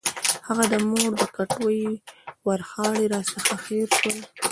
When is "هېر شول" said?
3.67-4.17